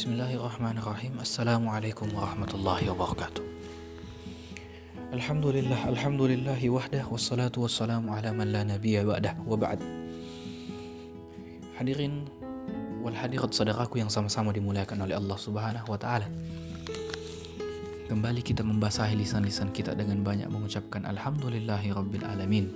Bismillahirrahmanirrahim. 0.00 1.20
Assalamualaikum 1.20 2.08
warahmatullahi 2.16 2.88
wabarakatuh. 2.88 3.44
Alhamdulillah 5.12 5.76
Alhamdulillahi 5.92 6.72
wahdah 6.72 7.04
Wassalatu 7.04 7.68
wassalamu 7.68 8.08
ala 8.08 8.32
man 8.32 8.48
la 8.48 8.64
nabiya 8.64 9.04
ba'dah 9.04 9.36
Wa 9.44 9.60
ba'd. 9.60 9.76
Hadirin 11.76 12.24
wal 13.04 13.12
hadirat 13.12 13.52
saudaraku 13.52 14.00
yang 14.00 14.08
sama-sama 14.08 14.56
dimuliakan 14.56 15.04
oleh 15.04 15.20
Allah 15.20 15.36
subhanahu 15.36 15.92
wa 15.92 16.00
ta'ala. 16.00 16.24
Kembali 18.08 18.40
kita 18.40 18.64
membasahi 18.64 19.20
lisan-lisan 19.20 19.68
kita 19.68 19.92
dengan 19.92 20.24
banyak 20.24 20.48
mengucapkan 20.48 21.04
Alhamdulillahi 21.04 21.92
Rabbil 21.92 22.24
Alamin. 22.24 22.72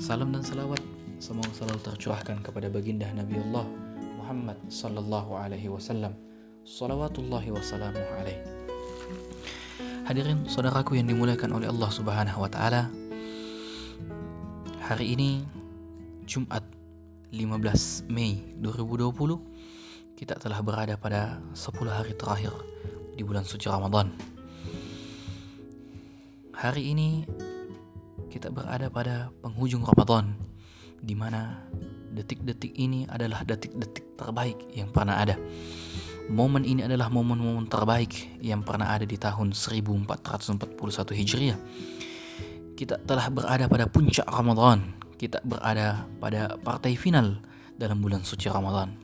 Salam 0.00 0.32
dan 0.32 0.40
salawat 0.40 0.80
semoga 1.20 1.52
selalu 1.52 1.84
tercurahkan 1.84 2.40
kepada 2.40 2.72
baginda 2.72 3.12
Nabi 3.12 3.36
Allah 3.44 3.68
Muhammad 4.16 4.56
sallallahu 4.72 5.36
alaihi 5.36 5.68
wasallam 5.68 6.16
salawatullahi 6.70 7.50
wassalamu 7.50 7.98
alaihi 8.22 8.46
Hadirin 10.06 10.46
saudaraku 10.46 10.94
yang 11.02 11.10
dimuliakan 11.10 11.50
oleh 11.50 11.66
Allah 11.66 11.90
Subhanahu 11.90 12.46
wa 12.46 12.46
taala 12.46 12.86
Hari 14.86 15.18
ini 15.18 15.42
Jumat 16.30 16.62
15 17.34 18.06
Mei 18.06 18.54
2020 18.62 19.10
kita 20.14 20.38
telah 20.38 20.62
berada 20.62 20.94
pada 20.94 21.42
10 21.58 21.74
hari 21.90 22.14
terakhir 22.14 22.54
di 23.18 23.26
bulan 23.26 23.42
suci 23.42 23.66
Ramadan 23.66 24.14
Hari 26.54 26.82
ini 26.86 27.26
kita 28.30 28.46
berada 28.54 28.86
pada 28.86 29.34
penghujung 29.42 29.82
Ramadan 29.82 30.38
di 31.02 31.18
mana 31.18 31.66
detik-detik 32.14 32.78
ini 32.78 33.10
adalah 33.10 33.42
detik-detik 33.42 34.18
terbaik 34.20 34.58
yang 34.76 34.92
pernah 34.92 35.16
ada. 35.22 35.40
Momen 36.30 36.62
ini 36.62 36.86
adalah 36.86 37.10
momen-momen 37.10 37.66
terbaik 37.66 38.38
yang 38.38 38.62
pernah 38.62 38.94
ada 38.94 39.02
di 39.02 39.18
tahun 39.18 39.50
1441 39.50 40.78
Hijriah. 41.10 41.58
Kita 42.78 43.02
telah 43.02 43.26
berada 43.34 43.66
pada 43.66 43.90
puncak 43.90 44.30
Ramadan. 44.30 44.94
Kita 45.18 45.42
berada 45.42 46.06
pada 46.22 46.54
partai 46.62 46.94
final 46.94 47.42
dalam 47.74 47.98
bulan 47.98 48.22
suci 48.22 48.46
Ramadan. 48.46 48.94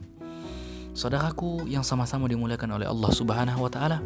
Saudaraku 0.94 1.66
yang 1.66 1.82
sama-sama 1.82 2.30
dimuliakan 2.30 2.78
oleh 2.78 2.86
Allah 2.86 3.10
Subhanahu 3.10 3.58
wa 3.58 3.70
taala, 3.74 3.98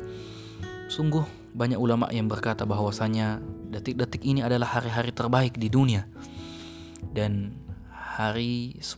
sungguh 0.89 1.53
banyak 1.53 1.77
ulama 1.77 2.09
yang 2.09 2.25
berkata 2.25 2.65
bahwasanya 2.65 3.37
detik-detik 3.69 4.25
ini 4.25 4.41
adalah 4.41 4.81
hari-hari 4.81 5.13
terbaik 5.13 5.61
di 5.61 5.69
dunia. 5.69 6.09
Dan 7.13 7.53
hari 7.93 8.81
10 8.81 8.97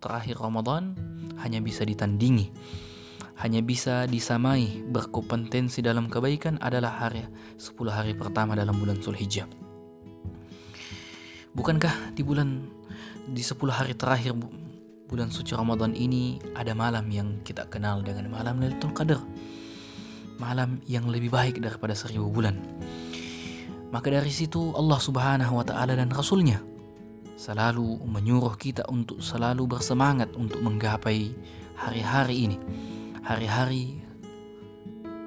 terakhir 0.00 0.40
Ramadan 0.40 0.96
hanya 1.44 1.60
bisa 1.60 1.84
ditandingi 1.84 2.80
hanya 3.40 3.64
bisa 3.64 4.04
disamai 4.04 4.84
berkompetensi 4.92 5.80
dalam 5.80 6.12
kebaikan 6.12 6.60
adalah 6.60 6.92
hari 6.92 7.24
10 7.56 7.72
hari 7.88 8.12
pertama 8.12 8.52
dalam 8.52 8.76
bulan 8.76 9.00
Zulhijjah. 9.00 9.48
Bukankah 11.56 12.12
di 12.12 12.22
bulan 12.22 12.68
di 13.32 13.40
10 13.40 13.56
hari 13.72 13.96
terakhir 13.96 14.36
bulan 15.08 15.32
suci 15.32 15.56
Ramadan 15.56 15.96
ini 15.96 16.38
ada 16.54 16.76
malam 16.76 17.08
yang 17.08 17.40
kita 17.42 17.66
kenal 17.72 18.04
dengan 18.04 18.28
malam 18.28 18.60
Lailatul 18.60 18.92
Qadar. 18.92 19.18
Malam 20.36 20.80
yang 20.88 21.08
lebih 21.08 21.32
baik 21.32 21.60
daripada 21.60 21.92
seribu 21.96 22.28
bulan. 22.28 22.56
Maka 23.90 24.08
dari 24.08 24.30
situ 24.30 24.70
Allah 24.78 25.00
Subhanahu 25.02 25.58
wa 25.58 25.64
taala 25.66 25.98
dan 25.98 26.12
Rasulnya 26.12 26.62
selalu 27.40 28.04
menyuruh 28.04 28.54
kita 28.60 28.84
untuk 28.92 29.18
selalu 29.24 29.64
bersemangat 29.64 30.28
untuk 30.36 30.60
menggapai 30.60 31.32
hari-hari 31.74 32.52
ini, 32.52 32.56
hari-hari 33.24 34.00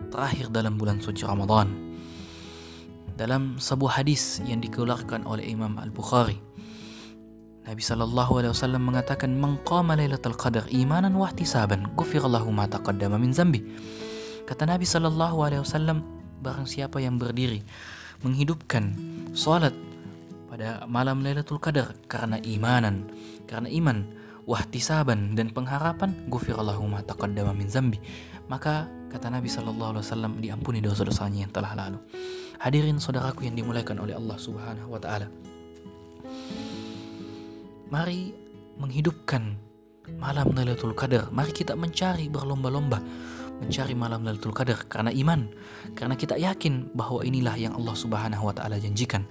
terakhir 0.10 0.50
dalam 0.50 0.78
bulan 0.78 1.02
suci 1.02 1.26
Ramadan. 1.26 1.70
Dalam 3.14 3.62
sebuah 3.62 4.02
hadis 4.02 4.42
yang 4.50 4.58
dikeluarkan 4.62 5.30
oleh 5.30 5.46
Imam 5.46 5.78
Al-Bukhari, 5.78 6.42
Nabi 7.64 7.80
sallallahu 7.80 8.42
alaihi 8.42 8.52
wasallam 8.52 8.84
mengatakan, 8.84 9.38
"Man 9.38 9.62
qama 9.64 9.94
lailatul 9.96 10.36
qadar 10.36 10.66
imanan 10.74 11.14
wa 11.16 11.30
ihtisaban, 11.30 11.88
ghufira 11.94 12.26
lahu 12.26 12.50
ma 12.50 12.66
taqaddama 12.66 13.16
min 13.22 13.32
zambi." 13.32 13.62
Kata 14.44 14.68
Nabi 14.68 14.84
sallallahu 14.84 15.38
alaihi 15.46 15.62
wasallam, 15.64 16.04
barang 16.44 16.68
siapa 16.68 17.00
yang 17.00 17.16
berdiri 17.16 17.64
menghidupkan 18.26 18.92
salat 19.32 19.72
pada 20.52 20.84
malam 20.86 21.24
Lailatul 21.24 21.58
Qadar 21.58 21.96
karena 22.12 22.38
imanan, 22.44 23.08
karena 23.48 23.72
iman, 23.72 24.04
wahtisaban 24.44 25.36
dan 25.36 25.52
pengharapan, 25.52 26.12
ghufirallahu 26.28 26.84
ma 26.88 27.00
taqaddama 27.04 27.56
min 27.56 27.68
zambi. 27.68 28.00
Maka 28.52 28.92
kata 29.08 29.32
Nabi 29.32 29.48
sallallahu 29.48 29.98
alaihi 29.98 30.06
wasallam 30.06 30.34
diampuni 30.44 30.80
dosa-dosanya 30.84 31.48
yang 31.48 31.54
telah 31.54 31.72
lalu. 31.78 32.00
Hadirin 32.60 33.00
saudaraku 33.00 33.48
yang 33.48 33.56
dimuliakan 33.56 34.04
oleh 34.04 34.16
Allah 34.16 34.38
Subhanahu 34.40 34.90
wa 34.92 35.00
taala. 35.00 35.28
Mari 37.94 38.34
menghidupkan 38.80 39.54
malam 40.18 40.52
Lailatul 40.52 40.98
Qadar. 40.98 41.30
Mari 41.30 41.52
kita 41.54 41.78
mencari 41.78 42.28
berlomba-lomba 42.28 43.00
mencari 43.64 43.96
malam 43.96 44.28
Lailatul 44.28 44.52
Qadar 44.52 44.84
karena 44.92 45.14
iman, 45.14 45.48
karena 45.96 46.16
kita 46.20 46.36
yakin 46.36 46.92
bahwa 46.98 47.24
inilah 47.24 47.56
yang 47.56 47.78
Allah 47.78 47.96
Subhanahu 47.96 48.50
wa 48.50 48.54
taala 48.56 48.76
janjikan. 48.82 49.24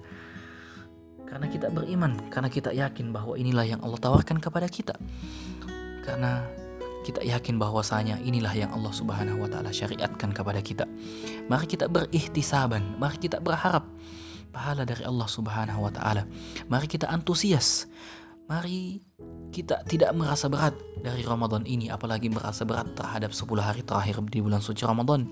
Karena 1.27 1.47
kita 1.49 1.67
beriman, 1.73 2.13
karena 2.29 2.49
kita 2.51 2.69
yakin 2.69 3.09
bahwa 3.09 3.33
inilah 3.33 3.65
yang 3.65 3.81
Allah 3.81 3.97
tawarkan 3.97 4.37
kepada 4.37 4.69
kita. 4.69 4.93
Karena 6.03 6.45
kita 7.03 7.19
yakin 7.19 7.59
bahwasanya 7.59 8.17
inilah 8.23 8.55
yang 8.55 8.71
Allah 8.71 8.95
Subhanahu 8.95 9.43
wa 9.43 9.49
taala 9.51 9.69
syariatkan 9.75 10.31
kepada 10.31 10.63
kita. 10.63 10.87
Mari 11.51 11.67
kita 11.67 11.91
berikhtisaban, 11.91 12.95
mari 12.95 13.19
kita 13.19 13.43
berharap 13.43 13.83
pahala 14.55 14.87
dari 14.87 15.03
Allah 15.03 15.27
Subhanahu 15.27 15.83
wa 15.83 15.91
taala. 15.91 16.23
Mari 16.71 16.87
kita 16.87 17.11
antusias. 17.11 17.91
Mari 18.47 18.99
kita 19.55 19.87
tidak 19.87 20.11
merasa 20.15 20.51
berat 20.51 20.75
dari 20.99 21.23
Ramadan 21.23 21.63
ini 21.63 21.87
apalagi 21.87 22.27
merasa 22.27 22.67
berat 22.67 22.91
terhadap 22.95 23.31
10 23.31 23.47
hari 23.63 23.81
terakhir 23.87 24.19
di 24.27 24.39
bulan 24.43 24.59
suci 24.59 24.83
Ramadan. 24.83 25.31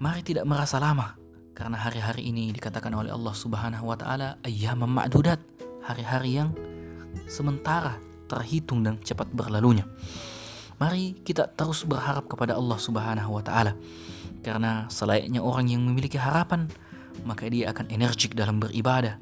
Mari 0.00 0.24
tidak 0.24 0.48
merasa 0.48 0.80
lama 0.80 1.19
karena 1.52 1.76
hari-hari 1.76 2.30
ini 2.30 2.54
dikatakan 2.54 2.94
oleh 2.94 3.10
Allah 3.12 3.34
Subhanahu 3.34 3.90
wa 3.90 3.96
taala 3.98 4.38
ayyam 4.46 4.80
ma'dudat, 4.86 5.42
hari-hari 5.84 6.40
yang 6.40 6.54
sementara 7.26 7.98
terhitung 8.30 8.86
dan 8.86 8.98
cepat 9.02 9.26
berlalunya. 9.34 9.82
Mari 10.80 11.20
kita 11.20 11.50
terus 11.52 11.84
berharap 11.84 12.30
kepada 12.30 12.56
Allah 12.56 12.78
Subhanahu 12.80 13.36
wa 13.36 13.42
taala. 13.44 13.76
Karena 14.40 14.88
selayaknya 14.88 15.44
orang 15.44 15.68
yang 15.68 15.84
memiliki 15.84 16.16
harapan, 16.16 16.64
maka 17.28 17.44
dia 17.52 17.68
akan 17.68 17.92
energik 17.92 18.32
dalam 18.32 18.56
beribadah, 18.56 19.20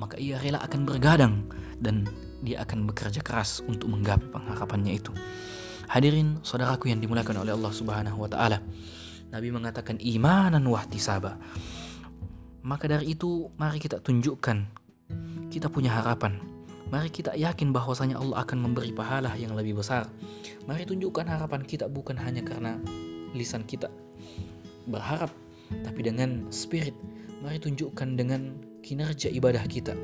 maka 0.00 0.16
ia 0.16 0.40
rela 0.40 0.64
akan 0.64 0.88
bergadang 0.88 1.44
dan 1.84 2.08
dia 2.40 2.64
akan 2.64 2.88
bekerja 2.88 3.20
keras 3.20 3.60
untuk 3.68 3.92
menggapai 3.92 4.32
pengharapannya 4.32 4.96
itu. 4.96 5.12
Hadirin 5.92 6.40
saudaraku 6.40 6.88
yang 6.88 7.04
dimuliakan 7.04 7.44
oleh 7.44 7.52
Allah 7.52 7.72
Subhanahu 7.72 8.24
wa 8.24 8.28
taala. 8.32 8.64
Nabi 9.34 9.50
mengatakan 9.50 9.98
imanan 9.98 10.62
wahtisaba. 10.70 11.34
Maka 12.62 12.86
dari 12.86 13.18
itu 13.18 13.50
mari 13.58 13.82
kita 13.82 13.98
tunjukkan 13.98 14.62
kita 15.50 15.66
punya 15.66 15.90
harapan. 15.90 16.38
Mari 16.94 17.10
kita 17.10 17.34
yakin 17.34 17.74
bahwasanya 17.74 18.22
Allah 18.22 18.46
akan 18.46 18.62
memberi 18.62 18.94
pahala 18.94 19.34
yang 19.34 19.58
lebih 19.58 19.82
besar. 19.82 20.06
Mari 20.70 20.86
tunjukkan 20.86 21.26
harapan 21.26 21.66
kita 21.66 21.90
bukan 21.90 22.14
hanya 22.14 22.46
karena 22.46 22.78
lisan 23.34 23.66
kita 23.66 23.90
berharap, 24.86 25.34
tapi 25.82 26.06
dengan 26.06 26.46
spirit. 26.54 26.94
Mari 27.42 27.58
tunjukkan 27.58 28.14
dengan 28.14 28.54
kinerja 28.86 29.34
ibadah 29.34 29.66
kita. 29.66 29.98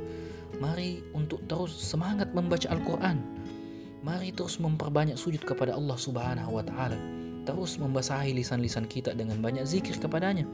Mari 0.58 1.06
untuk 1.14 1.46
terus 1.46 1.70
semangat 1.70 2.34
membaca 2.34 2.66
Al-Quran. 2.66 3.22
Mari 4.02 4.34
terus 4.34 4.58
memperbanyak 4.58 5.14
sujud 5.14 5.46
kepada 5.46 5.78
Allah 5.78 5.96
Subhanahu 5.96 6.58
wa 6.58 6.64
Ta'ala 6.66 7.19
terus 7.50 7.82
membasahi 7.82 8.30
lisan-lisan 8.38 8.86
kita 8.86 9.10
dengan 9.18 9.42
banyak 9.42 9.66
zikir 9.66 9.98
kepadanya. 9.98 10.46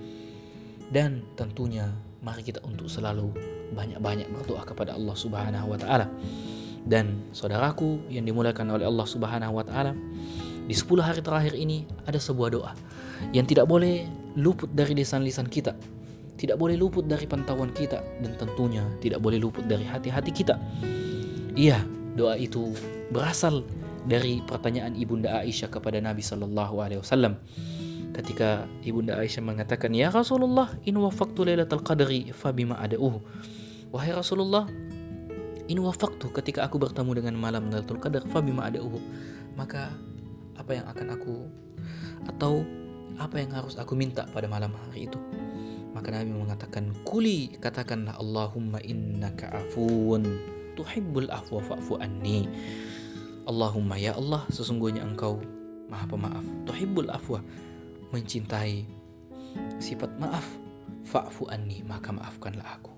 Dan 0.89 1.21
tentunya 1.37 1.93
mari 2.25 2.41
kita 2.41 2.65
untuk 2.65 2.89
selalu 2.89 3.37
banyak-banyak 3.77 4.33
berdoa 4.33 4.65
kepada 4.65 4.97
Allah 4.97 5.13
Subhanahu 5.13 5.77
wa 5.77 5.79
taala. 5.79 6.09
Dan 6.89 7.21
saudaraku 7.37 8.01
yang 8.09 8.25
dimuliakan 8.25 8.81
oleh 8.81 8.89
Allah 8.89 9.05
Subhanahu 9.05 9.61
wa 9.61 9.65
taala, 9.67 9.93
di 10.65 10.73
10 10.73 11.05
hari 11.05 11.21
terakhir 11.21 11.53
ini 11.53 11.85
ada 12.09 12.17
sebuah 12.17 12.49
doa 12.57 12.73
yang 13.37 13.45
tidak 13.45 13.69
boleh 13.69 14.09
luput 14.39 14.73
dari 14.73 14.97
lisan-lisan 14.97 15.53
kita. 15.53 15.77
Tidak 16.37 16.57
boleh 16.57 16.81
luput 16.81 17.05
dari 17.05 17.29
pantauan 17.29 17.73
kita 17.77 18.01
dan 18.25 18.33
tentunya 18.41 18.85
tidak 19.05 19.21
boleh 19.21 19.41
luput 19.41 19.65
dari 19.69 19.85
hati-hati 19.85 20.31
kita. 20.33 20.57
Iya, 21.57 21.81
doa 22.17 22.37
itu 22.37 22.73
berasal 23.11 23.65
dari 24.07 24.41
pertanyaan 24.47 24.95
ibunda 24.95 25.43
Aisyah 25.43 25.69
kepada 25.71 25.99
Nabi 25.99 26.23
Shallallahu 26.23 26.75
Alaihi 26.79 27.03
Wasallam. 27.03 27.37
Ketika 28.17 28.65
ibunda 28.87 29.19
Aisyah 29.21 29.45
mengatakan 29.45 29.93
ya 29.93 30.09
Rasulullah 30.09 30.73
in 30.89 30.97
wafaktu 30.97 31.45
lailatul 31.45 31.85
qadri 31.85 32.33
fabima 32.33 32.81
adauhu 32.81 33.21
wahai 33.93 34.13
Rasulullah 34.15 34.65
in 35.67 35.79
wafaktu 35.83 36.31
ketika 36.33 36.65
aku 36.65 36.81
bertemu 36.81 37.23
dengan 37.23 37.35
malam 37.37 37.69
lailatul 37.69 38.01
qadar 38.01 38.25
fabima 38.31 38.71
adauhu 38.71 39.03
maka 39.59 39.93
apa 40.57 40.81
yang 40.81 40.87
akan 40.89 41.07
aku 41.13 41.37
atau 42.29 42.65
apa 43.17 43.41
yang 43.41 43.53
harus 43.53 43.77
aku 43.81 43.97
minta 43.97 44.29
pada 44.33 44.49
malam 44.49 44.73
hari 44.73 45.09
itu? 45.09 45.21
Maka 45.97 46.13
Nabi 46.13 46.33
mengatakan 46.37 46.93
kuli 47.09 47.57
katakanlah 47.57 48.21
Allahumma 48.21 48.77
innaka 48.85 49.49
afuun 49.57 50.29
tuhibbul 50.77 51.33
afwa 51.33 51.65
fa'fu 51.65 51.97
anni 52.05 52.45
Allahumma 53.47 53.95
ya 53.95 54.19
Allah 54.19 54.43
sesungguhnya 54.51 55.07
engkau 55.07 55.39
maha 55.87 56.07
pemaaf 56.11 56.45
tuhibbul 56.67 57.07
afwa 57.09 57.39
mencintai 58.11 58.83
sifat 59.79 60.11
maaf 60.19 60.45
fa'fu 61.07 61.47
anni 61.49 61.87
maka 61.87 62.11
maafkanlah 62.11 62.67
aku 62.67 62.97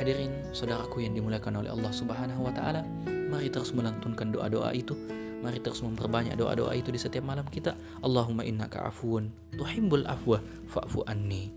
Hadirin 0.00 0.32
saudaraku 0.56 1.04
yang 1.04 1.12
dimuliakan 1.12 1.60
oleh 1.60 1.68
Allah 1.68 1.92
Subhanahu 1.92 2.48
wa 2.48 2.52
taala, 2.56 2.88
mari 3.04 3.52
terus 3.52 3.76
melantunkan 3.76 4.32
doa-doa 4.32 4.72
itu. 4.72 4.96
Mari 5.44 5.60
terus 5.60 5.84
memperbanyak 5.84 6.40
doa-doa 6.40 6.72
itu 6.72 6.88
di 6.88 6.96
setiap 6.96 7.20
malam 7.20 7.44
kita. 7.44 7.76
Allahumma 8.00 8.40
innaka 8.40 8.80
afuun 8.88 9.28
tuhibbul 9.60 10.08
afwa 10.08 10.40
fa'fu 10.72 11.04
anni. 11.04 11.52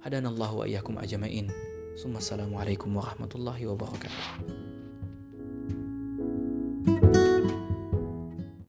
Hadanallahu 0.00 0.64
wa 0.64 1.04
ajma'in. 1.04 1.52
Assalamualaikum 2.00 2.96
warahmatullahi 2.96 3.68
wabarakatuh. 3.68 4.75